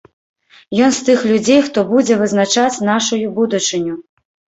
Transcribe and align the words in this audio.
Ён 0.85 0.91
з 0.99 1.03
тых 1.09 1.19
людзей, 1.31 1.59
хто 1.67 1.83
будзе 1.91 2.13
вызначаць 2.21 2.81
нашую 2.89 3.21
будучыню. 3.37 3.95